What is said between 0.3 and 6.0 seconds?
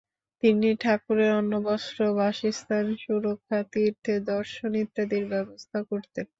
তিনি ঠাকুরের অন্নবস্ত্র, বাসস্থান, সুরক্ষা, তীর্থে দর্শন ইত্যাদির ব্যবস্থা